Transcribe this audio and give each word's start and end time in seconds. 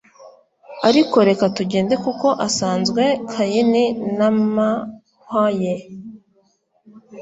Ariko 0.87 1.17
reka 1.29 1.45
tugende 1.57 1.93
kuko 2.05 2.27
asanzwe 2.47 3.03
Kayini 3.31 3.83
n'amahwa 4.17 5.45
ye 5.61 5.75